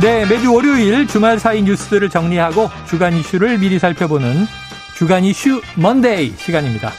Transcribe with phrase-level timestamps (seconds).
[0.00, 4.46] 네, 매주 월요일 주말 사이 뉴스들을 정리하고 주간 이슈를 미리 살펴보는
[4.96, 6.90] 주간 이슈 먼데이 시간입니다.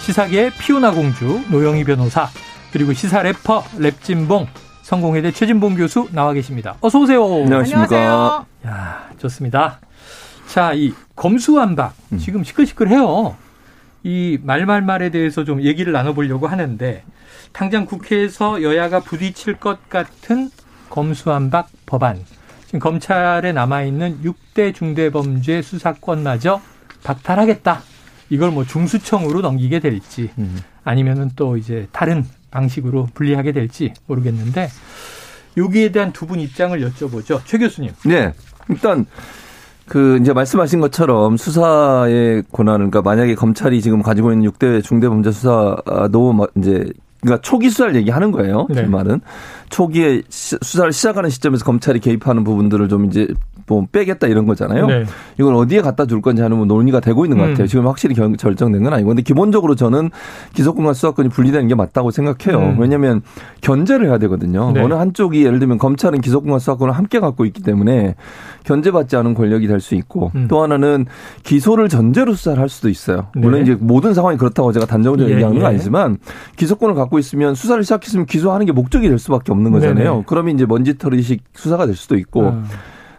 [0.00, 2.28] 시사계의 피오나 공주 노영희 변호사
[2.70, 4.46] 그리고 시사 래퍼 랩진봉
[4.82, 6.76] 성공회대 최진봉 교수 나와 계십니다.
[6.82, 7.24] 어서 오세요.
[7.24, 8.44] 안녕하십니까.
[8.66, 9.80] 야, 좋습니다.
[10.46, 12.18] 자, 이 검수완박 음.
[12.18, 13.34] 지금 시끌시끌해요.
[14.02, 17.02] 이 말말말에 대해서 좀 얘기를 나눠보려고 하는데
[17.52, 20.50] 당장 국회에서 여야가 부딪힐 것 같은
[20.90, 22.22] 검수완박 법안
[22.72, 26.62] 지금 검찰에 남아있는 6대 중대범죄 수사권마저
[27.04, 27.82] 박탈하겠다.
[28.30, 30.58] 이걸 뭐 중수청으로 넘기게 될지 음.
[30.82, 34.68] 아니면은 또 이제 다른 방식으로 분리하게 될지 모르겠는데
[35.58, 37.42] 여기에 대한 두 분 입장을 여쭤보죠.
[37.44, 37.92] 최 교수님.
[38.06, 38.32] 네.
[38.70, 39.04] 일단
[39.86, 46.32] 그 이제 말씀하신 것처럼 수사의 권한을 그러니까 만약에 검찰이 지금 가지고 있는 6대 중대범죄 수사도
[46.32, 46.86] 뭐 이제
[47.22, 48.66] 그러니까 초기 수사를 얘기하는 거예요.
[48.68, 48.82] 네.
[48.82, 49.20] 그 말은
[49.70, 53.28] 초기에 수사를 시작하는 시점에서 검찰이 개입하는 부분들을 좀 이제
[53.66, 54.86] 뭐 빼겠다 이런 거잖아요.
[54.86, 55.04] 네.
[55.38, 57.64] 이걸 어디에 갖다 줄 건지 하는 뭐 논의가 되고 있는 것 같아요.
[57.64, 57.66] 음.
[57.66, 59.08] 지금 확실히 결, 정된 건 아니고.
[59.08, 60.10] 근데 기본적으로 저는
[60.54, 62.58] 기소권과 수사권이 분리되는 게 맞다고 생각해요.
[62.58, 62.76] 음.
[62.80, 63.20] 왜냐하면
[63.60, 64.72] 견제를 해야 되거든요.
[64.72, 64.80] 네.
[64.80, 68.14] 어느 한쪽이 예를 들면 검찰은 기소권과 수사권을 함께 갖고 있기 때문에
[68.64, 70.46] 견제받지 않은 권력이 될 수 있고 음.
[70.48, 71.06] 또 하나는
[71.42, 73.26] 기소를 전제로 수사를 할 수도 있어요.
[73.34, 73.72] 물론 네.
[73.72, 75.74] 이제 모든 상황이 그렇다고 제가 단정적으로 예, 얘기하는 건 예.
[75.74, 76.18] 아니지만
[76.56, 80.22] 기소권을 갖고 있으면 수사를 시작했으면 기소하는 게 목적이 될 수밖에 없는 거잖아요.
[80.26, 82.64] 그러면 이제 먼지털이식 수사가 될 수도 있고 음.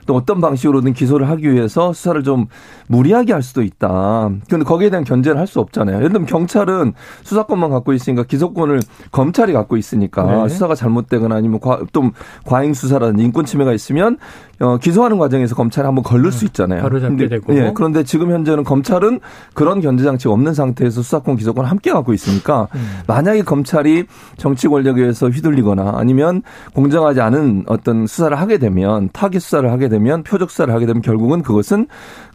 [0.06, 2.48] 또 어떤 방식으로든 기소를 하기 위해서 수사를 좀
[2.88, 4.30] 무리하게 할 수도 있다.
[4.48, 5.98] 그런데 거기에 대한 견제를 할 수 없잖아요.
[5.98, 6.94] 예를 들면 경찰은
[7.24, 8.80] 수사권만 갖고 있으니까 기소권을
[9.12, 10.50] 검찰이 갖고 있으니까 네.
[10.50, 12.12] 수사가 잘못되거나 아니면 과, 또
[12.46, 14.18] 과잉 수사라든지 인권 침해가 있으면
[14.64, 16.82] 어, 기소하는 과정에서 검찰이 한번 걸릴 수 있잖아요.
[16.82, 17.54] 바로 잡게 되고.
[17.56, 19.20] 예, 그런데 지금 현재는 검찰은
[19.54, 23.00] 그런 견제 장치가 없는 상태에서 수사권, 기소권 함께 갖고 있으니까 음.
[23.06, 24.06] 만약에 검찰이
[24.38, 26.44] 정치 권력에 의해서 휘둘리거나 아니면
[26.74, 31.44] 공정하지 않은 어떤 수사를 하게 되면 타깃 수사를 하게 되면 표적 수사를 하게 되면 결국은
[31.44, 31.88] 그것은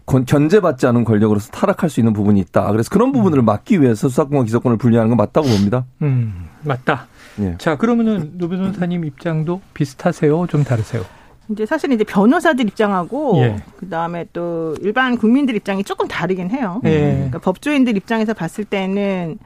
[0.05, 2.71] 견제받지 않은 권력으로서 타락할 수 있는 부분이 있다.
[2.73, 3.45] 그래서 그런 부분을 음.
[3.47, 5.87] 막기 위해서 수사권과 기소권을 분리하는 건 맞다고 봅니다.
[6.03, 7.07] 음, 맞다.
[7.41, 7.55] 예.
[7.59, 10.47] 자, 그러면은 노 변호사님 입장도 비슷하세요?
[10.49, 11.05] 좀 다르세요?
[11.51, 13.57] 이제 사실 이제 변호사들 입장하고 예.
[13.79, 16.81] 그다음에 또 일반 국민들 입장이 조금 다르긴 해요.
[16.85, 17.13] 예.
[17.15, 19.39] 그러니까 법조인들 입장에서 봤을 때는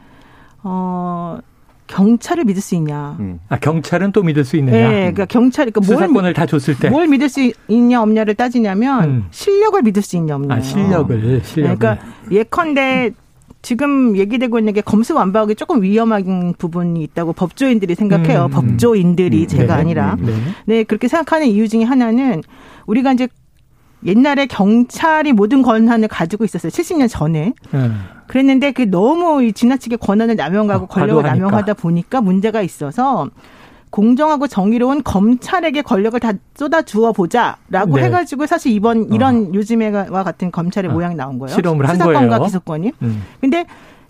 [0.64, 1.38] 어
[1.86, 3.16] 경찰을 믿을 수 있냐?
[3.20, 3.38] 음.
[3.48, 4.76] 아 경찰은 또 믿을 수 있느냐?
[4.88, 9.04] 네, 그러니까 경찰 그러니까 수사권을 뭘, 다 줬을 때 뭘 믿을 수 있냐 없냐를 따지냐면
[9.04, 9.24] 음.
[9.30, 10.54] 실력을 믿을 수 있냐 없냐.
[10.54, 11.76] 아 실력을 실력을.
[11.78, 11.98] 그러니까
[12.30, 13.10] 예컨대
[13.62, 18.46] 지금 얘기되고 있는 게 검수 완박이 조금 위험한 부분이 있다고 법조인들이 생각해요.
[18.46, 18.50] 음.
[18.50, 19.46] 법조인들이 음.
[19.46, 19.80] 제가 네.
[19.80, 20.16] 아니라.
[20.20, 20.32] 네.
[20.66, 22.42] 네, 그렇게 생각하는 이유 중에 하나는
[22.86, 23.28] 우리가 이제
[24.04, 26.70] 옛날에 경찰이 모든 권한을 가지고 있었어요.
[26.70, 27.52] 70년 전에.
[27.72, 28.02] 음.
[28.26, 33.28] 그랬는데 그 너무 지나치게 권한을 남용하고 어, 권력을 남용하다 보니까 문제가 있어서
[33.92, 38.04] 공정하고 정의로운 검찰에게 권력을 다 쏟아 주어 보자라고 네.
[38.04, 39.06] 해가지고 사실 이번 어.
[39.14, 39.50] 이런 어.
[39.54, 40.94] 요즘에와 같은 검찰의 어.
[40.94, 41.54] 모양이 나온 거예요.
[41.54, 42.44] 실험을 한 수사권과 거예요.
[42.44, 42.92] 기소권이.
[43.02, 43.22] 음.
[43.40, 43.66] 근데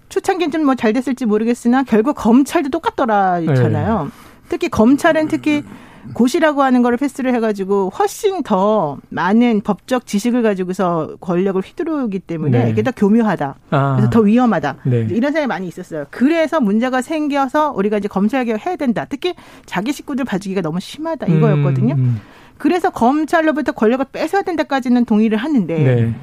[0.08, 4.04] 초창기는 좀 뭐 잘 됐을지 모르겠으나 결국 검찰도 똑같더라 있잖아요.
[4.04, 4.10] 네.
[4.48, 5.64] 특히 검찰은 특히
[6.14, 12.70] 고시라고 하는 거를 패스를 해가지고 훨씬 더 많은 법적 지식을 가지고서 권력을 휘두르기 때문에 네.
[12.70, 13.54] 이게 더 교묘하다.
[13.70, 13.92] 아.
[13.96, 14.76] 그래서 더 위험하다.
[14.84, 15.06] 네.
[15.10, 16.06] 이런 생각이 많이 있었어요.
[16.10, 19.06] 그래서 문제가 생겨서 우리가 이제 검찰 개혁 해야 된다.
[19.08, 19.34] 특히
[19.66, 21.94] 자기 식구들 봐주기가 너무 심하다 이거였거든요.
[21.94, 22.20] 음, 음.
[22.58, 26.14] 그래서 검찰로부터 권력을 뺏어야 된다까지는 동의를 하는데 네.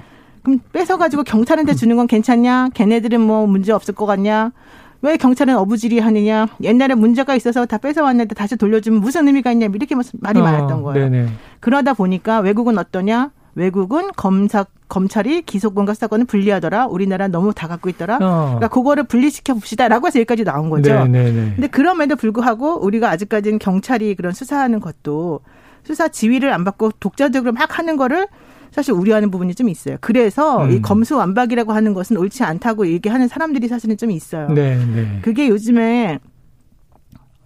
[0.44, 2.70] 그럼 뺏어가지고 경찰한테 주는 건 괜찮냐?
[2.74, 4.52] 걔네들은 뭐 문제 없을 것 같냐?
[5.02, 6.48] 왜 경찰은 어부지리 하느냐?
[6.62, 9.68] 옛날에 문제가 있어서 다 뺏어왔는데 다시 돌려주면 무슨 의미가 있냐?
[9.74, 11.10] 이렇게 말이 어, 많았던 거예요.
[11.10, 11.30] 네네.
[11.60, 13.32] 그러다 보니까 외국은 어떠냐?
[13.56, 16.88] 외국은 검사 검찰이 기소권과 수사권을 분리하더라.
[16.88, 18.16] 우리나라 너무 다 갖고 있더라.
[18.16, 18.56] 어.
[18.58, 20.94] 그러니까 그거를 분리시켜 봅시다라고 해서 여기까지 나온 거죠.
[20.94, 21.54] 네네네.
[21.56, 25.42] 근데 그럼에도 불구하고 우리가 아직까지는 경찰이 그런 수사하는 것도
[25.84, 28.28] 수사 지휘를 안 받고 독자적으로 막 하는 거를
[28.72, 29.98] 사실 우려하는 부분이 좀 있어요.
[30.02, 30.72] 그래서 음.
[30.72, 34.48] 이 검수완박이라고 하는 것은 옳지 않다고 얘기하는 사람들이 사실은 좀 있어요.
[34.50, 35.20] 네, 네.
[35.22, 36.20] 그게 요즘에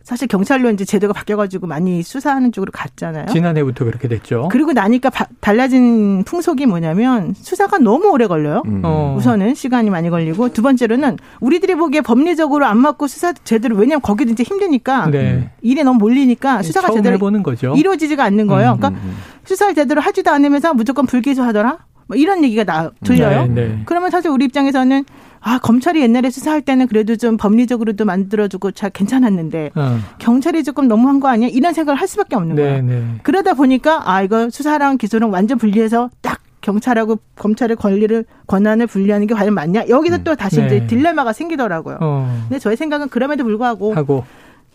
[0.03, 3.27] 사실 경찰로 이제 제도가 바뀌어가지고 많이 수사하는 쪽으로 갔잖아요.
[3.27, 4.49] 지난해부터 그렇게 됐죠.
[4.51, 8.63] 그리고 나니까 바, 달라진 풍속이 뭐냐면 수사가 너무 오래 걸려요.
[8.65, 8.81] 음.
[8.83, 9.15] 어.
[9.17, 14.31] 우선은 시간이 많이 걸리고 두 번째로는 우리들이 보기에 법리적으로 안 맞고 수사 제대로 왜냐하면 거기도
[14.31, 15.51] 이제 힘드니까 네.
[15.61, 17.73] 일이 너무 몰리니까 수사가 제대로 해보는 거죠.
[17.73, 18.73] 이루어지지가 않는 거예요.
[18.73, 19.17] 음, 그러니까 음, 음.
[19.45, 21.77] 수사를 제대로 하지도 않으면서 무조건 불기소하더라.
[22.07, 23.45] 뭐 이런 얘기가 나 들려요.
[23.47, 23.81] 네, 네.
[23.85, 25.05] 그러면 사실 우리 입장에서는
[25.43, 29.97] 아 검찰이 옛날에 수사할 때는 그래도 좀 법리적으로도 만들어주고 잘 괜찮았는데 어.
[30.17, 31.49] 경찰이 조금 너무한 거 아니야?
[31.49, 32.81] 이런 생각을 할 수밖에 없는 네, 거야.
[32.81, 33.03] 네.
[33.23, 39.33] 그러다 보니까 아 이거 수사랑 기소랑 완전 분리해서 딱 경찰하고 검찰의 권리를 권한을 분리하는 게
[39.35, 39.89] 과연 맞냐?
[39.89, 40.23] 여기서 음.
[40.23, 40.65] 또 다시 네.
[40.67, 41.97] 이제 딜레마가 생기더라고요.
[41.99, 42.45] 어.
[42.47, 44.23] 근데 저의 생각은 그럼에도 불구하고 하고.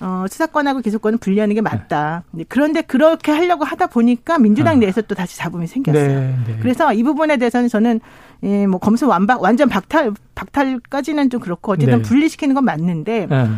[0.01, 2.23] 어, 수사권하고 기소권을 분리하는 게 맞다.
[2.31, 2.45] 네.
[2.49, 4.79] 그런데 그렇게 하려고 하다 보니까 민주당 어.
[4.79, 6.21] 내에서 또 다시 잡음이 생겼어요.
[6.21, 6.57] 네, 네.
[6.61, 8.01] 그래서 이 부분에 대해서는 저는
[8.45, 12.03] 예, 뭐 검수 완박 완전 박탈 박탈까지는 좀 그렇고 어쨌든 네.
[12.03, 13.49] 분리시키는 건 맞는데 네.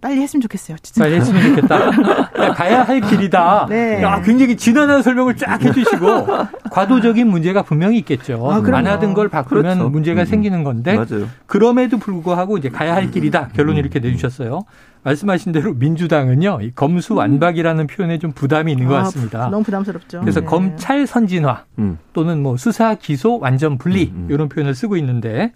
[0.00, 0.76] 빨리 했으면 좋겠어요.
[0.82, 1.02] 진짜.
[1.02, 2.52] 빨리 했으면 좋겠다.
[2.54, 3.66] 가야 할 길이다.
[3.70, 4.00] 네.
[4.02, 6.26] 야, 굉장히 진한한 설명을 쫙 해주시고
[6.70, 8.48] 과도적인 문제가 분명히 있겠죠.
[8.50, 9.88] 아, 안 하던 걸 바꾸면 그렇죠.
[9.88, 10.26] 문제가 음.
[10.26, 11.28] 생기는 건데 맞아요.
[11.46, 13.48] 그럼에도 불구하고 이제 가야 할 길이다.
[13.54, 13.78] 결론 음.
[13.78, 14.64] 이렇게 내주셨어요.
[15.02, 19.46] 말씀하신 대로 민주당은요, 이 검수완박이라는 표현에 좀 부담이 있는 것 아, 같습니다.
[19.46, 20.20] 아, 너무 부담스럽죠.
[20.20, 20.46] 그래서 네.
[20.46, 21.98] 검찰 선진화 음.
[22.12, 24.28] 또는 뭐 수사 기소 완전 분리 음, 음.
[24.30, 25.52] 이런 표현을 쓰고 있는데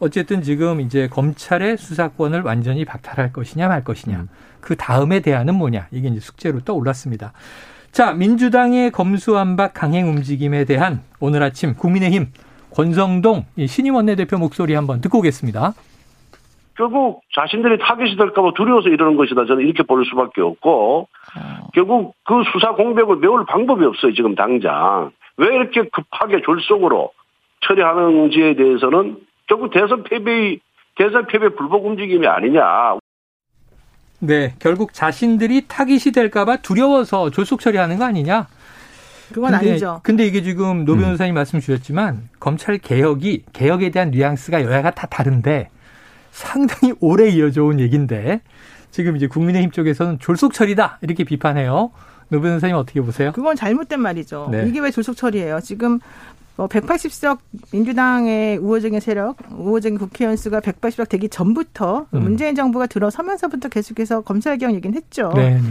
[0.00, 4.28] 어쨌든 지금 이제 검찰의 수사권을 완전히 박탈할 것이냐 말 것이냐 음.
[4.60, 7.32] 그 다음에 대안은 뭐냐 이게 이제 숙제로 떠올랐습니다.
[7.92, 12.28] 자 민주당의 검수완박 강행 움직임에 대한 오늘 아침 국민의힘
[12.74, 15.74] 권성동 신임 원내대표 목소리 한번 듣고 오겠습니다.
[16.76, 19.44] 결국 자신들이 타깃이 될까봐 두려워서 이러는 것이다.
[19.44, 21.68] 저는 이렇게 볼 수밖에 없고 어.
[21.74, 24.14] 결국 그 수사 공백을 메울 방법이 없어요.
[24.14, 27.10] 지금 당장 왜 이렇게 급하게 졸속으로
[27.66, 29.18] 처리하는지에 대해서는
[29.50, 30.58] 결국 대선 패배
[30.96, 32.98] 대선 패배 불복 움직임이 아니냐.
[34.20, 38.46] 네, 결국 자신들이 타깃이 될까봐 두려워서 졸속 처리하는 거 아니냐?
[39.32, 40.00] 그건 근데, 아니죠.
[40.04, 41.00] 근데 이게 지금 노 음.
[41.00, 41.36] 변호사님 음.
[41.36, 45.70] 말씀 주셨지만 검찰 개혁이 개혁에 대한 뉘앙스가 여야가 다 다른데
[46.30, 48.42] 상당히 오래 이어져 온 얘기인데
[48.92, 51.90] 지금 이제 국민의힘 쪽에서는 졸속 처리다 이렇게 비판해요.
[52.28, 53.32] 노 변호사님 어떻게 보세요?
[53.32, 54.48] 그건 잘못된 말이죠.
[54.52, 54.64] 네.
[54.68, 55.58] 이게 왜 졸속 처리예요?
[55.60, 55.98] 지금
[56.60, 57.38] 뭐 180석
[57.72, 62.20] 민주당의 우호적인 세력, 우호적인 국회의원 수가 180석 되기 전부터 음.
[62.20, 65.32] 문재인 정부가 들어서면서부터 계속해서 검찰개혁 얘기는 했죠.
[65.34, 65.54] 네네.
[65.54, 65.62] 네.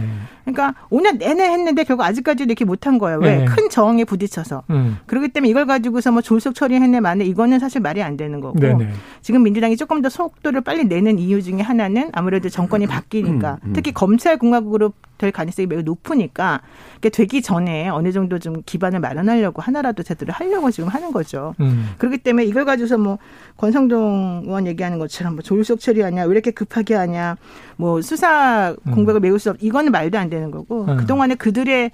[0.44, 3.20] 그러니까 5년 내내 했는데 결국 아직까지도 이렇게 못한 거예요.
[3.20, 3.36] 왜?
[3.36, 3.44] 네.
[3.44, 4.64] 큰 저항에 부딪혀서.
[4.70, 4.98] 음.
[5.06, 8.58] 그렇기 때문에 이걸 가지고서 뭐 졸속 처리했네 만에 이거는 사실 말이 안 되는 거고.
[8.58, 8.86] 네네.
[8.86, 8.92] 네.
[9.22, 13.72] 지금 민주당이 조금 더 속도를 빨리 내는 이유 중에 하나는 아무래도 정권이 바뀌니까 음, 음.
[13.74, 16.62] 특히 검찰 공화국으로 될 가능성이 매우 높으니까
[17.12, 21.54] 되기 전에 어느 정도 좀 기반을 마련하려고 하나라도 제대로 하려고 지금 하는 거죠.
[21.60, 21.90] 음.
[21.98, 23.18] 그렇기 때문에 이걸 가지고서 뭐
[23.58, 27.36] 권성동 의원 얘기하는 것처럼 뭐 졸속 처리하냐, 왜 이렇게 급하게 하냐,
[27.76, 29.22] 뭐 수사 공백을 음.
[29.22, 30.96] 메울 수 없, 이거는 말도 안 되는 거고 음.
[30.96, 31.90] 그동안에 그들의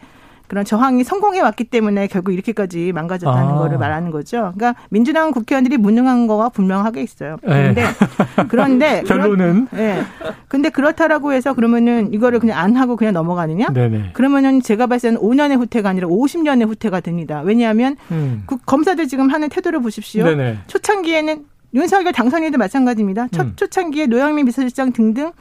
[0.49, 3.59] 그런 저항이 성공해 왔기 때문에 결국 이렇게까지 망가졌다는 아.
[3.59, 4.53] 거를 말하는 거죠.
[4.57, 7.37] 그러니까 민주당 국회의원들이 무능한 거가 분명하게 있어요.
[7.43, 7.73] 네.
[7.75, 8.45] 그런데 네.
[8.49, 9.77] 그런데 결론은 예.
[9.77, 10.03] 네.
[10.49, 13.69] 근데 그렇다라고 해서 그러면은 이거를 그냥 안 하고 그냥 넘어가느냐?
[13.73, 14.11] 네네.
[14.13, 17.43] 그러면은 제가 봤을 때는 5년의 후퇴가 아니라 50년의 후퇴가 됩니다.
[17.45, 18.45] 왜냐하면 음.
[18.47, 20.25] 그 검사들 지금 하는 태도를 보십시오.
[20.25, 20.59] 네네.
[20.67, 21.45] 초창기에는
[21.75, 23.29] 윤석열 당선인도 마찬가지입니다.
[23.33, 23.53] 첫 음.
[23.57, 25.33] 초창기에 노영민 비서실장 등등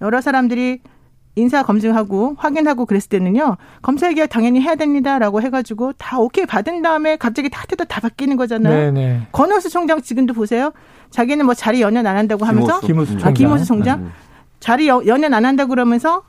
[0.00, 0.80] 여러 사람들이
[1.36, 7.16] 인사 검증하고 확인하고 그랬을 때는요 검찰 개혁 당연히 해야 됩니다라고 해가지고 다 오케이 받은 다음에
[7.16, 8.92] 갑자기 다 태도 다 바뀌는 거잖아요.
[8.92, 9.26] 네네.
[9.32, 10.72] 권오수 총장 지금도 보세요.
[11.10, 14.12] 자기는 뭐 자리 연연 안 한다고 하면서 김호수, 총장, 아, 김호수 총장 음.
[14.60, 16.22] 자리 연연 안 한다고 그러면서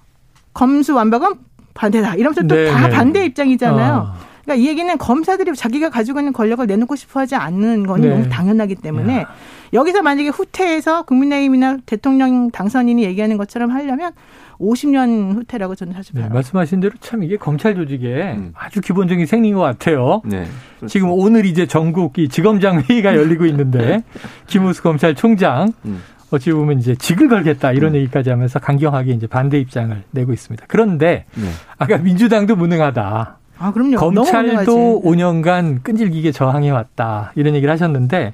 [0.53, 1.35] 검수 완박은
[1.73, 3.93] 반대다 이러면서 또 다 반대 입장이잖아요.
[3.93, 4.13] 어.
[4.43, 8.09] 그러니까 이 얘기는 검사들이 자기가 가지고 있는 권력을 내놓고 싶어 하지 않는 건 네.
[8.09, 9.27] 너무 당연하기 때문에 야.
[9.73, 14.11] 여기서 만약에 후퇴해서 국민의힘이나 대통령 당선인이 얘기하는 것처럼 하려면
[14.59, 18.53] 50년 후퇴라고 저는 사실 네, 말씀하신 대로 참 이게 검찰 조직에 음.
[18.55, 20.21] 아주 기본적인 생리인 것 같아요.
[20.25, 20.45] 네,
[20.79, 20.87] 그렇죠.
[20.87, 24.03] 지금 오늘 이제 전국 이 지검장 회의가 열리고 있는데
[24.47, 26.01] 김우수 검찰총장 음.
[26.31, 27.97] 어찌 보면 이제 직을 걸겠다 이런 음.
[27.97, 30.65] 얘기까지 하면서 강경하게 이제 반대 입장을 내고 있습니다.
[30.67, 31.47] 그런데 네.
[31.77, 33.39] 아까 민주당도 무능하다.
[33.57, 33.97] 아, 그럼요.
[33.97, 37.31] 검찰도 5년간 끈질기게 저항해 왔다.
[37.35, 38.33] 이런 얘기를 하셨는데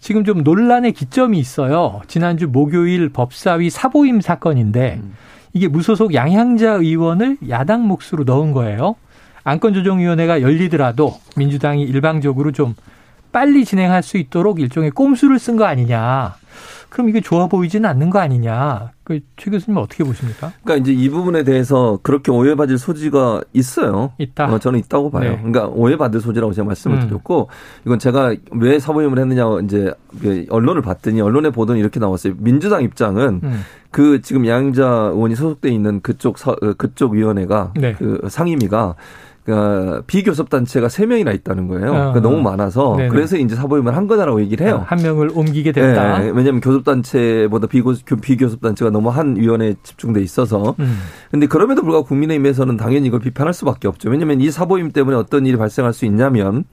[0.00, 2.00] 지금 좀 논란의 기점이 있어요.
[2.08, 5.14] 지난주 목요일 법사위 사보임 사건인데 음.
[5.56, 8.94] 이게 무소속 양향자 의원을 야당 몫으로 넣은 거예요.
[9.44, 12.74] 안건조정위원회가 열리더라도 민주당이 일방적으로 좀
[13.32, 16.34] 빨리 진행할 수 있도록 일종의 꼼수를 쓴 거 아니냐.
[16.96, 18.92] 그럼 이게 좋아 보이지는 않는 거 아니냐.
[19.04, 20.54] 그 최 교수님 어떻게 보십니까?
[20.64, 24.12] 그러니까 이제 이 부분에 대해서 그렇게 오해받을 소지가 있어요.
[24.16, 24.46] 있다.
[24.50, 25.32] 어, 저는 있다고 봐요.
[25.32, 25.36] 네.
[25.36, 27.06] 그러니까 오해받을 소지라고 제가 말씀을 음.
[27.06, 27.50] 드렸고
[27.84, 32.32] 이건 제가 왜 사보임을 했느냐 이제 그 언론을 봤더니 언론에 보도는 이렇게 나왔어요.
[32.38, 33.60] 민주당 입장은 음.
[33.90, 37.92] 그 지금 양자 의원이 소속돼 있는 그쪽 서, 어, 그쪽 위원회가 네.
[37.92, 38.94] 그 상임위가
[39.46, 41.86] 그 비교섭 단체가 세 명이나 있다는 거예요.
[41.86, 42.12] 아.
[42.12, 43.10] 그러니까 너무 많아서 네네.
[43.10, 44.84] 그래서 이제 사보임을 한 거다라고 얘기를 해요.
[44.84, 46.24] 한 명을 옮기게 됐다.
[46.24, 50.74] 예, 왜냐하면 교섭단체보다 비교, 비교섭단체가 너무 한 위원회에 집중돼 있어서.
[50.80, 50.98] 음.
[51.30, 54.10] 근데 그럼에도 불구하고 국민의힘에서는 당연히 이걸 비판할 수밖에 없죠.
[54.10, 56.64] 왜냐하면 이 사보임 때문에 어떤 일이 발생할 수 있냐면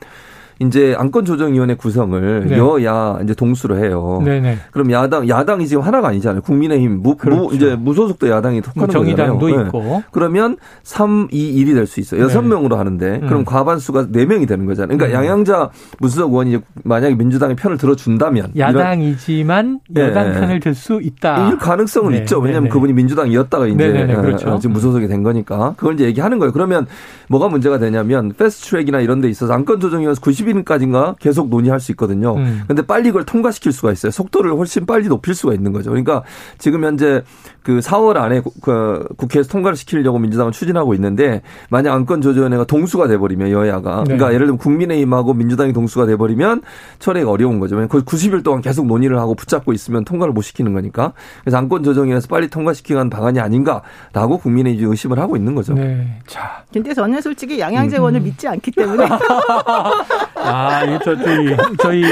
[0.60, 2.58] 이제 안건 조정위원회 구성을 네.
[2.58, 4.22] 여야 이제 동수로 해요.
[4.24, 4.58] 네네.
[4.72, 6.42] 그럼 야당 야당이 지금 하나가 아니잖아요.
[6.42, 7.44] 국민의힘 무, 그렇죠.
[7.44, 9.62] 무 이제 무소속도 야당이 속하는 정의당도 거잖아요.
[9.64, 9.68] 네.
[9.68, 10.04] 있고.
[10.12, 12.22] 그러면 3, 2, 1이 될 수 있어요.
[12.22, 12.48] 여섯 네.
[12.50, 13.46] 명으로 하는데 그럼 음.
[13.46, 14.98] 과반수가 4명이 되는 거잖아요.
[14.98, 15.24] 그러니까 음.
[15.24, 15.70] 양양자
[16.00, 20.32] 무소속 의원이 만약에 민주당의 편을 들어준다면 야당이지만 예, 여당 예.
[20.34, 21.50] 편을 들 수 있다.
[21.52, 22.40] 이 가능성은 네, 있죠.
[22.40, 22.74] 왜냐하면 네, 네.
[22.74, 24.50] 그분이 민주당이었다가 이제 그렇죠.
[24.50, 26.52] 어, 지금 무소속이 된 거니까 그걸 이제 얘기하는 거예요.
[26.52, 26.88] 그러면
[27.30, 32.36] 뭐가 문제가 되냐면 패스트트랙이나 이런 데 있어서 안건 조정위원회에 서 90일까지인가 계속 논의할 수 있거든요.
[32.36, 32.64] 음.
[32.68, 34.12] 근데 빨리 이걸 통과시킬 수가 있어요.
[34.12, 35.90] 속도를 훨씬 빨리 높일 수가 있는 거죠.
[35.90, 36.24] 그러니까
[36.58, 37.24] 지금 현재
[37.64, 43.08] 그 4월 안에 구- 그 국회에서 통과를 시키려고 민주당은 추진하고 있는데 만약 안건 조정위원회가 동수가
[43.08, 44.04] 돼버리면 여야가 네.
[44.04, 46.62] 그러니까 예를 들면 국민의힘하고 민주당이 동수가 돼버리면
[47.00, 47.76] 철회가 어려운 거죠.
[47.76, 51.14] 왜냐면 거의 90일 동안 계속 논의를 하고 붙잡고 있으면 통과를 못 시키는 거니까.
[51.42, 55.74] 그래서 안건 조정위에서 빨리 통과시키는 방안이 아닌가라고 국민의힘이 의심을 하고 있는 거죠.
[55.74, 56.20] 네.
[56.28, 56.64] 자.
[56.74, 58.24] 근데 저는 솔직히 양양재원을 음.
[58.26, 59.06] 믿지 않기 때문에
[60.36, 62.04] 아, 이 저, 저희, 저희,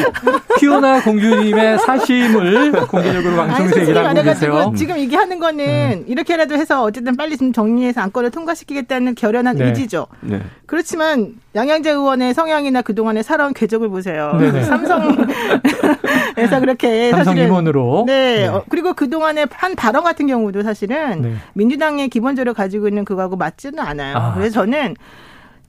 [0.60, 4.74] 피오나 공주님의 사심을 공개적으로 방송에서 솔직히 얘기를 하고 말해가지고 계세요.
[4.76, 9.66] 지금 얘기하는 거는 이렇게라도 해서 어쨌든 빨리 좀 정리해서 안건을 통과시키겠다는 결연한 네.
[9.66, 10.08] 의지죠.
[10.22, 10.42] 네.
[10.66, 14.34] 그렇지만 양양재 의원의 성향이나 그동안의 살아온 궤적을 보세요.
[14.40, 14.64] 네네.
[14.64, 15.26] 삼성에서
[16.60, 18.06] 그렇게 삼성 임원으로.
[18.08, 18.36] 네.
[18.42, 18.48] 네.
[18.48, 21.36] 어, 그리고 그동안의 한 발언 같은 경우도 사실은 네.
[21.54, 24.18] 민주당의 기본적으로 가지고 있는 그거하고 맞지는 않아요.
[24.18, 24.34] 아.
[24.34, 24.96] 그래서 저는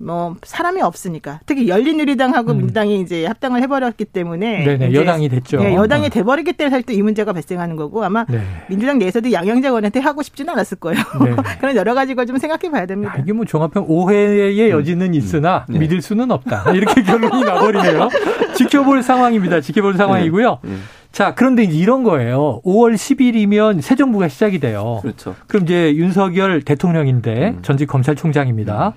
[0.03, 2.59] 뭐 사람이 없으니까 특히 열린우리당하고 음.
[2.59, 5.63] 민주당이 이제 합당을 해버렸기 때문에 네네, 여당이 됐죠.
[5.63, 6.09] 네, 여당이 어.
[6.09, 8.41] 돼버리기 때문에 사실 또 이 문제가 발생하는 거고 아마 네.
[8.69, 11.03] 민주당 내에서도 양양재 의원한테 하고 싶지는 않았을 거예요.
[11.25, 11.35] 네.
[11.61, 13.15] 그런 여러 가지 걸 좀 생각해 봐야 됩니다.
[13.15, 15.79] 야, 이게 뭐 종합형 오해의 여지는 있으나 네.
[15.81, 16.71] 믿을 수는 없다.
[16.73, 18.09] 이렇게 결론이 나버리네요.
[18.55, 19.61] 지켜볼 상황입니다.
[19.61, 20.59] 지켜볼 상황이고요.
[20.63, 20.71] 네.
[21.11, 22.61] 자, 그런데 이제 이런 거예요.
[22.65, 25.01] 5월 10일이면 새 정부가 시작이 돼요.
[25.03, 25.35] 그렇죠.
[25.47, 27.59] 그럼 이제 윤석열 대통령인데 음.
[27.63, 28.95] 전직 검찰총장입니다.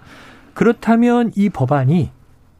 [0.56, 2.10] 그렇다면 이 법안이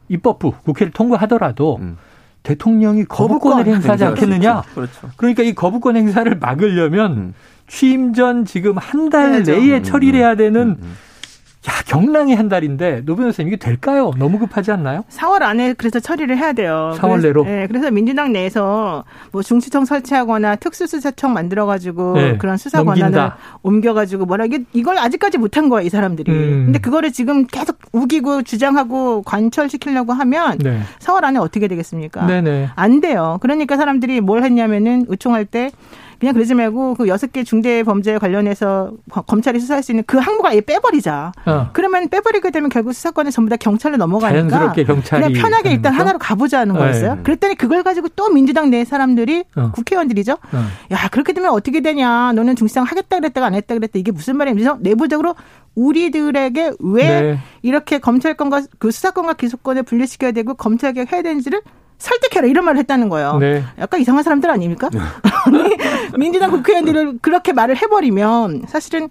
[0.08, 1.96] 입법부 국회를 통과하더라도 음.
[2.44, 4.62] 대통령이 거부권을 거부권 행사하지 않겠느냐?
[4.72, 5.10] 그렇죠.
[5.16, 7.34] 그러니까 이 거부권 행사를 막으려면 음.
[7.66, 9.42] 취임 전 지금 한 달.
[9.42, 10.96] 내에 음, 처리를 해야 되는 음, 음.
[11.68, 14.12] 야 경랑이 한 달인데 노 변호사님 이게 될까요?
[14.18, 15.04] 너무 급하지 않나요?
[15.10, 16.94] 4월 안에 그래서 처리를 해야 돼요.
[16.96, 17.44] 4월 그래서, 내로?
[17.44, 22.84] 네, 그래서 민주당 내에서 뭐 중수청 설치하거나 특수수사청 만들어 가지고 네, 그런 수사.
[22.84, 23.32] 권한을
[23.62, 26.30] 옮겨 가지고 뭐라 이게 이걸 아직까지 못한 거예요 이 사람들이.
[26.30, 26.64] 음.
[26.66, 30.80] 근데 그거를 지금 계속 우기고 주장하고 관철시키려고 하면 네.
[31.00, 32.26] 4월 안에 어떻게 되겠습니까?
[32.26, 32.70] 네네.
[32.76, 33.38] 안 돼요.
[33.40, 35.70] 그러니까 사람들이 뭘 했냐면은 의총할 때
[36.18, 38.92] 그냥 그러지 말고 그 여섯 개 중대 범죄 관련해서
[39.26, 41.32] 검찰이 수사할 수 있는 그 항목을 아예 빼버리자.
[41.44, 41.70] 어.
[41.72, 46.00] 그러면 빼버리게 되면 결국 수사권이 전부 다 경찰로 넘어가니까 그냥 편하게 일단 거죠?
[46.00, 47.14] 하나로 가보자는 거였어요.
[47.16, 47.22] 네.
[47.22, 49.70] 그랬더니 그걸 가지고 또 민주당 내 사람들이 어.
[49.72, 50.32] 국회의원들이죠.
[50.32, 50.64] 어.
[50.92, 52.32] 야 그렇게 되면 어떻게 되냐?
[52.32, 54.54] 너는 중시상 하겠다 그랬다가 안 했다 그랬다 이게 무슨 말이야?
[54.54, 55.34] 그래서 내부적으로
[55.74, 57.38] 우리들에게 왜 네.
[57.62, 61.60] 이렇게 검찰권과 그 수사권과 기소권을 분리시켜야 되고 검찰개혁 해야 되는지를
[61.98, 63.38] 설득해라 이런 말을 했다는 거예요.
[63.38, 63.62] 네.
[63.78, 64.90] 약간 이상한 사람들 아닙니까?
[65.46, 65.76] 아니,
[66.18, 69.08] 민주당 국회의원들을 그렇게 말을 해버리면 사실은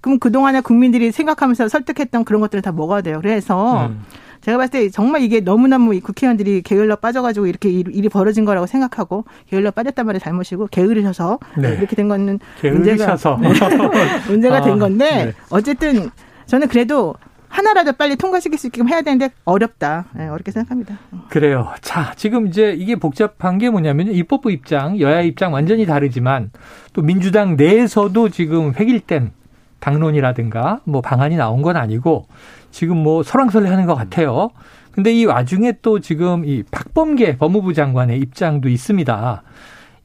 [0.00, 3.18] 그럼 그동안에 국민들이 생각하면서 설득했던 그런 것들은 다 뭐가 돼요.
[3.20, 4.02] 그래서 음.
[4.40, 8.66] 제가 봤을 때 정말 이게 너무너무 이 국회의원들이 게을러 빠져가지고 이렇게 일- 일이 벌어진 거라고
[8.66, 11.74] 생각하고 게을러 빠졌단 말이 잘못이고 게으르셔서 네.
[11.74, 13.36] 이렇게 된 거는 문제가 게으르셔서.
[14.28, 15.32] 문제가 아, 된 건데 네.
[15.50, 16.10] 어쨌든
[16.46, 17.14] 저는 그래도
[17.50, 20.06] 하나라도 빨리 통과시킬 수 있게끔 해야 되는데 어렵다.
[20.14, 20.98] 네, 어렵게 생각합니다.
[21.28, 21.72] 그래요.
[21.82, 26.52] 자, 지금 이제 이게 복잡한 게 뭐냐면 입법부 입장, 여야 입장 완전히 다르지만
[26.92, 29.32] 또 민주당 내에서도 지금 획일된
[29.80, 32.26] 당론이라든가 뭐 방안이 나온 건 아니고
[32.70, 34.50] 지금 뭐 설왕설래 하는 것 같아요.
[34.92, 39.42] 근데 이 와중에 또 지금 이 박범계 법무부 장관의 입장도 있습니다.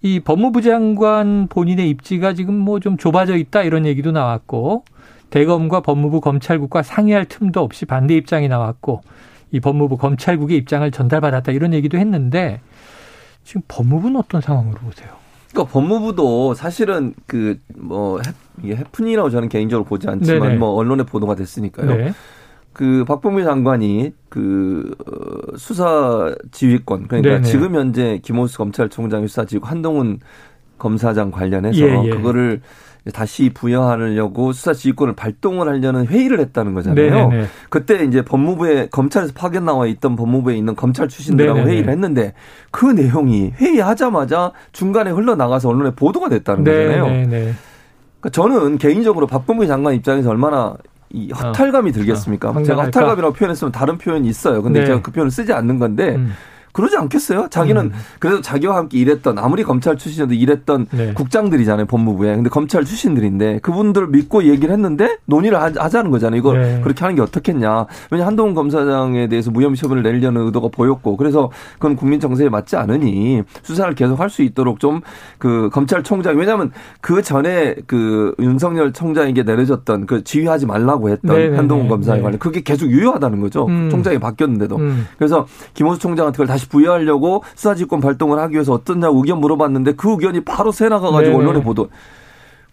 [0.02, 4.84] 이 법무부 장관 본인의 입지가 지금 뭐 좀 좁아져 있다 이런 얘기도 나왔고
[5.36, 9.02] 대검과 법무부 검찰국과 상의할 틈도 없이 반대 입장이 나왔고
[9.52, 12.62] 이 법무부 검찰국의 입장을 전달받았다 이런 얘기도 했는데
[13.44, 15.10] 지금 법무부는 어떤 상황으로 보세요?
[15.52, 18.22] 그러니까 법무부도 사실은 그 뭐
[18.64, 20.56] 이게 해프닝이라고 저는 개인적으로 보지 않지만 네네.
[20.56, 21.96] 뭐 언론에 보도가 됐으니까요.
[21.96, 22.14] 네.
[22.72, 27.44] 그 박범계 장관이 그 어, 수사 지휘권 그러니까 네네.
[27.44, 30.20] 지금 현재 김호수 검찰총장이 수사 지휘 한동훈
[30.78, 32.10] 검사장 관련해서 예, 예.
[32.10, 32.62] 그거를
[33.14, 37.12] 다시 부여하려고 수사 지휘권을 발동을 하려는 회의를 했다는 거잖아요.
[37.12, 37.28] 네네.
[37.28, 37.48] 네, 네.
[37.70, 41.70] 그때 이제 법무부에 검찰에서 파견 나와 있던 법무부에 있는 검찰 출신들하고 네네네.
[41.70, 42.34] 네, 회의를 했는데
[42.72, 47.04] 그 내용이 회의하자마자 중간에 흘러나가서 언론에 보도가 됐다는 거잖아요.
[47.06, 50.76] 그러니까 저는 개인적으로 박범계 장관 입장에서 얼마나
[51.12, 51.94] 이 허탈감이 어.
[51.94, 52.50] 들겠습니까?
[52.50, 54.64] 어, 제가 허탈감이라고 표현했으면 다른 표현이 있어요.
[54.64, 54.88] 근데 네.
[54.88, 56.34] 제가 그 표현을 쓰지 않는 건데 음.
[56.76, 57.48] 그러지 않겠어요?
[57.50, 57.92] 자기는 음.
[58.20, 61.14] 그래도 자기와 함께 일했던 아무리 검찰 출신이어도 일했던 네.
[61.14, 62.36] 국장들이잖아요 법무부에.
[62.36, 66.38] 근데 검찰 출신들인데 그분들을 믿고 얘기를 했는데 논의를 하자는 거잖아요.
[66.38, 66.82] 이거 네.
[66.84, 67.88] 그렇게 하는 게 어떻겠냐.
[68.12, 73.42] 왜냐 한동훈 검사장에 대해서 무혐의 처분을 내려는 의도가 보였고 그래서 그건 국민 정세에 맞지 않으니
[73.64, 75.02] 수사를 계속 할 수 있도록 좀
[75.38, 81.56] 그 검찰총장 왜냐하면 그 전에 그 윤석열 총장에게 내려졌던 그 지휘하지 말라고 했던 네, 네
[81.56, 81.90] 한동훈 네.
[81.90, 83.68] 검사에 관련 그게 계속 유효하다는 거죠.
[83.68, 83.90] 음.
[83.90, 84.78] 총장이 바뀌었는데도.
[84.78, 85.08] 음.
[85.18, 90.12] 그래서 김호수 총장한테 그걸 다시 다시 부여하려고 수사지권 발동을 하기 위해서 어떻냐고 의견 물어봤는데 그
[90.12, 91.90] 의견이 바로 새 나가가지고 언론에 보도.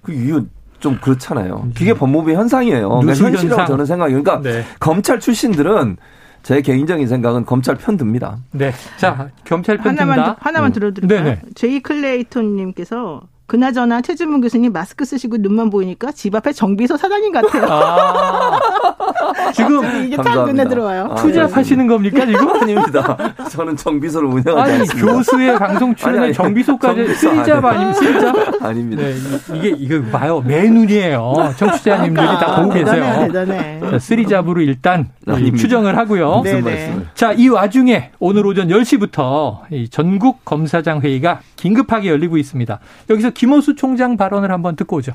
[0.02, 0.44] 그 이유
[0.80, 1.68] 좀 그렇잖아요.
[1.76, 2.88] 그게 법무부의 현상이에요.
[2.88, 4.22] 그러니까 현실이라고 저는 생각해요.
[4.22, 4.64] 그러니까 네.
[4.80, 5.96] 검찰 출신들은
[6.42, 8.38] 제 개인적인 생각은 검찰 편 듭니다.
[8.50, 8.72] 네.
[8.96, 10.36] 자, 검찰 편 하나만, 든다.
[10.40, 10.72] 하나만 음.
[10.72, 11.36] 들어드릴까요?
[11.54, 13.20] 제이 클레이톤 님께서
[13.52, 17.66] 그나저나 최진문 교수님 마스크 쓰시고 눈만 보이니까 집 앞에 정비소 사장님 같아요.
[17.68, 18.58] 아,
[19.52, 21.08] 지금 이게 딱 눈에 들어와요.
[21.10, 22.48] 아, two job하시는 겁니까 지금?
[22.62, 23.18] 아닙니다.
[23.50, 25.12] 저는 정비소를 운영하지 아니, 않습니다.
[25.12, 28.62] 교수의 방송 출연에 정비소까지 three job 아니면 three job?
[28.62, 29.02] 아닙니다.
[29.02, 29.14] 네,
[29.54, 31.52] 이게 이거 봐요 매눈이에요.
[31.58, 33.28] 청취자님들이 다 보고 계세요.
[33.30, 33.98] 대단해.
[34.00, 35.56] three job으로 일단 아닙니다.
[35.58, 36.38] 추정을 하고요.
[36.38, 42.80] 무슨 말씀 자, 이 와중에 오늘 오전 10시부터 전국 검사장 회의가 긴급하게 열리고 있습니다.
[43.10, 45.12] 여기서 김호수 총장 발언을 한번 듣고 오죠.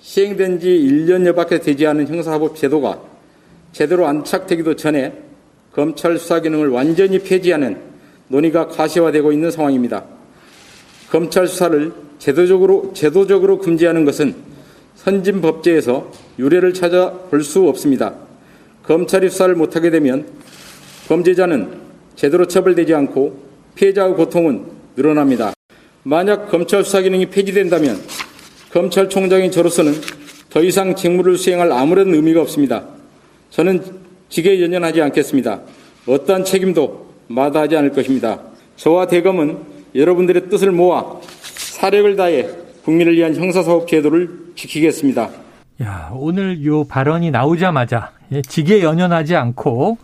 [0.00, 2.98] 시행된 지 1년여 밖에 되지 않은 형사사법 제도가
[3.72, 5.12] 제대로 안착되기도 전에
[5.72, 7.78] 검찰 수사 기능을 완전히 폐지하는
[8.28, 10.04] 논의가 가시화되고 있는 상황입니다.
[11.10, 14.34] 검찰 수사를 제도적으로, 제도적으로 금지하는 것은
[14.94, 18.14] 선진 법제에서 유례를 찾아 볼 수 없습니다.
[18.84, 20.26] 검찰이 수사를 못하게 되면
[21.08, 21.80] 범죄자는
[22.16, 23.38] 제대로 처벌되지 않고
[23.74, 25.52] 피해자의 고통은 늘어납니다.
[26.02, 27.96] 만약 검찰 수사 기능이 폐지된다면
[28.72, 29.92] 검찰총장인 저로서는
[30.50, 32.84] 더 이상 직무를 수행할 아무런 의미가 없습니다.
[33.50, 33.82] 저는
[34.28, 35.60] 직에 연연하지 않겠습니다.
[36.06, 38.40] 어떠한 책임도 마다하지 않을 것입니다.
[38.76, 39.58] 저와 대검은
[39.94, 42.48] 여러분들의 뜻을 모아 사력을 다해
[42.84, 45.30] 국민을 위한 형사사업 제도를 지키겠습니다.
[45.82, 49.98] 야, 오늘 요 발언이 나오자마자 예, 직에 연연하지 않고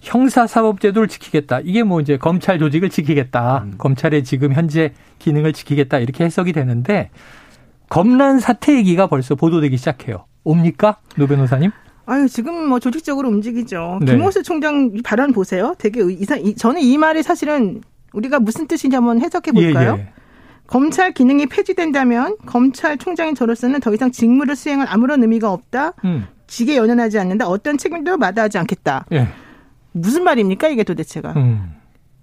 [0.00, 1.60] 형사사법제도를 지키겠다.
[1.64, 3.64] 이게 뭐 이제 검찰 조직을 지키겠다.
[3.64, 3.74] 음.
[3.76, 5.98] 검찰의 지금 현재 기능을 지키겠다.
[5.98, 7.10] 이렇게 해석이 되는데
[7.88, 10.24] 검란 사태 얘기가 벌써 보도되기 시작해요.
[10.44, 10.98] 옵니까?
[11.16, 11.72] 노 변호사님?
[12.06, 13.98] 아유, 지금 뭐 조직적으로 움직이죠.
[14.02, 14.12] 네.
[14.12, 15.74] 김호수 총장 발언 보세요.
[15.76, 17.80] 되게 이상, 저는 이 말이 사실은
[18.12, 19.96] 우리가 무슨 뜻인지 한번 해석해 볼까요?
[19.98, 20.08] 예, 예.
[20.68, 25.94] 검찰 기능이 폐지된다면 검찰총장인 저로서는 더 이상 직무를 수행할 아무런 의미가 없다.
[26.04, 26.26] 음.
[26.46, 27.48] 직에 연연하지 않는다.
[27.48, 29.06] 어떤 책임도 마다하지 않겠다.
[29.12, 29.28] 예.
[29.92, 31.32] 무슨 말입니까 이게 도대체가?
[31.36, 31.74] 음.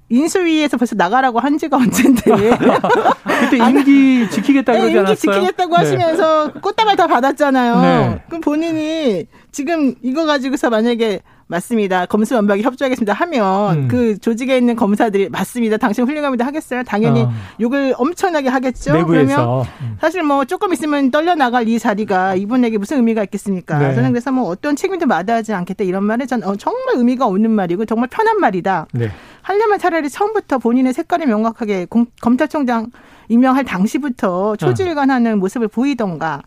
[0.09, 2.21] 인수위에서 벌써 나가라고 한 지가 언젠데.
[3.49, 5.11] 그때 임기 지키겠다 그러지 않았어요?
[5.11, 5.77] 임기 지키겠다고 네.
[5.77, 7.81] 하시면서 꽃다발 다 받았잖아요.
[7.81, 8.23] 네.
[8.27, 11.21] 그럼 본인이 지금 이거 가지고서 만약에
[11.53, 12.05] 맞습니다.
[12.07, 13.87] 검수완박에 협조하겠습니다 하면 음.
[13.87, 15.77] 그 조직에 있는 검사들이 맞습니다.
[15.77, 16.83] 당신 훌륭합니다 하겠어요.
[16.83, 17.31] 당연히 어.
[17.59, 18.93] 욕을 엄청나게 하겠죠.
[18.93, 19.35] 내부에서.
[19.35, 19.97] 그러면 음.
[20.01, 23.77] 사실 뭐 조금 있으면 떨려 나갈 이 자리가 이분에게 무슨 의미가 있겠습니까?
[23.77, 23.93] 네.
[23.93, 27.85] 저는 그래서 뭐 어떤 책임도 마다하지 않겠다 이런 말은 전 어, 정말 의미가 없는 말이고
[27.85, 28.87] 정말 편한 말이다.
[28.93, 29.11] 네.
[29.43, 32.87] 하려면 차라리 처음부터 본인의 색깔이 명확하게 공, 검찰총장
[33.29, 36.41] 임명할 당시부터 초질관하는 모습을 보이던가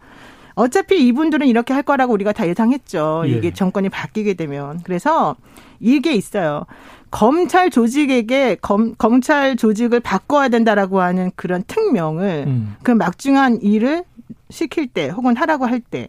[0.56, 3.24] 어차피 이분들은 이렇게 할 거라고 우리가 다 예상했죠.
[3.26, 3.30] 예.
[3.30, 4.80] 이게 정권이 바뀌게 되면.
[4.82, 5.36] 그래서
[5.78, 6.64] 이게 있어요.
[7.10, 12.76] 검찰 조직에게 검, 검찰 조직을 바꿔야 된다라고 하는 그런 특명을 음.
[12.82, 14.04] 그 막중한 일을
[14.50, 16.08] 시킬 때 혹은 하라고 할 때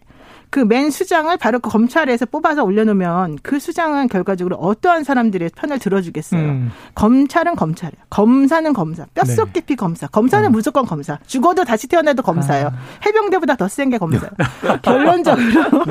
[0.50, 6.40] 그 맨 수장을 바로 그 검찰에서 뽑아서 올려놓으면 그 수장은 결과적으로 어떠한 사람들의 편을 들어주겠어요.
[6.40, 6.70] 음.
[6.94, 8.02] 검찰은 검찰이에요.
[8.08, 9.04] 검사는 검사.
[9.14, 9.52] 뼛속 네.
[9.60, 10.06] 깊이 검사.
[10.06, 10.52] 검사는 음.
[10.52, 11.18] 무조건 검사.
[11.26, 12.68] 죽어도 다시 태어나도 검사예요.
[12.68, 12.72] 아.
[13.04, 14.30] 해병대보다 더 센 게 검사예요.
[14.82, 15.84] 결론적으로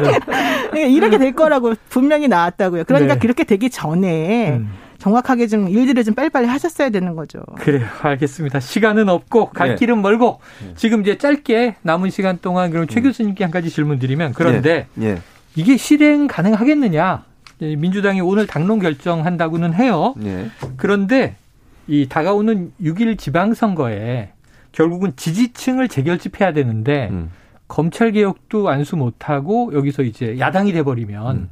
[0.73, 0.89] 네.
[0.89, 2.85] 이렇게 될 거라고 분명히 나왔다고요.
[2.85, 3.19] 그러니까 네.
[3.19, 4.71] 그렇게 되기 전에 음.
[4.97, 7.39] 정확하게 좀 일들을 좀 빨리빨리 하셨어야 되는 거죠.
[7.59, 7.85] 그래요.
[8.01, 8.59] 알겠습니다.
[8.59, 9.75] 시간은 없고 갈 네.
[9.75, 10.73] 길은 멀고 네.
[10.75, 13.03] 지금 이제 짧게 남은 시간 동안 그럼 최 음.
[13.03, 15.13] 교수님께 한 가지 질문 드리면 그런데 네.
[15.13, 15.21] 네.
[15.55, 17.25] 이게 실행 가능하겠느냐?
[17.59, 20.13] 민주당이 오늘 당론 결정한다고는 해요.
[20.17, 20.49] 네.
[20.77, 21.35] 그런데
[21.87, 24.29] 이 다가오는 6일 지방선거에
[24.71, 27.31] 결국은 지지층을 재결집해야 되는데 음.
[27.67, 31.49] 검찰 개혁도 안수 못하고 여기서 이제 야당이 돼버리면 음.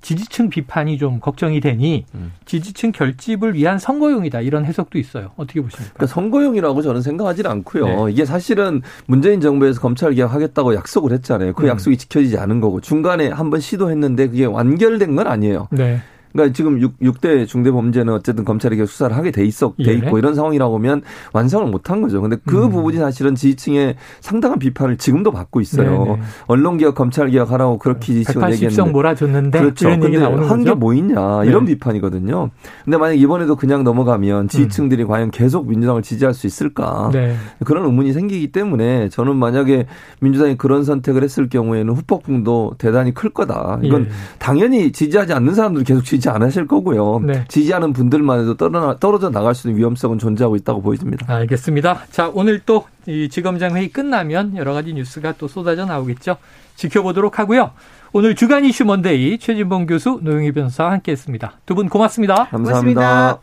[0.00, 2.32] 지지층 비판이 좀 걱정이 되니 음.
[2.44, 5.32] 지지층 결집을 위한 선거용이다 이런 해석도 있어요.
[5.36, 5.92] 어떻게 보십니까?
[5.94, 8.06] 그러니까 선거용이라고 저는 생각하지 않고요.
[8.06, 8.12] 네.
[8.12, 11.52] 이게 사실은 문재인 정부에서 검찰 개혁하겠다고 약속을 했잖아요.
[11.54, 11.68] 그 음.
[11.68, 15.68] 약속이 지켜지지 않은 거고 중간에 한번 시도했는데 그게 완결된 건 아니에요.
[15.72, 16.00] 네.
[16.32, 19.94] 그러니까 지금 6, 대 중대 범죄는 어쨌든 검찰이 계속 수사를 하게 돼 있어 돼 예.
[19.94, 20.18] 있고 예.
[20.18, 22.20] 이런 상황이라고 보면 완성을 못 한 거죠.
[22.20, 22.70] 근데 그 음.
[22.70, 26.04] 부분이 사실은 지지층의 상당한 비판을 지금도 받고 있어요.
[26.04, 26.20] 네네.
[26.48, 29.88] 언론 개혁, 검찰 개혁 하라고 그렇게 지지층을 얘기했는데 몰아줬는데 그렇죠.
[29.88, 31.72] 근데 한 게 뭐 있냐 이런 네.
[31.72, 32.50] 비판이거든요.
[32.84, 35.08] 근데 만약 이번에도 그냥 넘어가면 지지층들이 음.
[35.08, 37.10] 과연 계속 민주당을 지지할 수 있을까?
[37.12, 37.34] 네.
[37.64, 39.86] 그런 의문이 생기기 때문에 저는 만약에
[40.20, 43.78] 민주당이 그런 선택을 했을 경우에는 후폭풍도 대단히 클 거다.
[43.82, 44.08] 이건 예.
[44.38, 47.20] 당연히 지지하지 않는 사람들 계속 지지 지지 안 하실 거고요.
[47.24, 47.44] 네.
[47.46, 51.32] 지지하는 분들만 해도 떨어져 나갈 수 있는 위험성은 존재하고 있다고 보여집니다.
[51.32, 52.00] 알겠습니다.
[52.10, 56.36] 자, 오늘 또 이 지검장 회의 끝나면 여러 가지 뉴스가 또 쏟아져 나오겠죠.
[56.76, 57.70] 지켜보도록 하고요.
[58.12, 61.52] 오늘 주간 이슈 먼데이 최진봉 교수 노영희 변호사와 함께했습니다.
[61.64, 62.48] 두 분 고맙습니다.
[62.50, 63.36] 감사합니다 고맙습니다.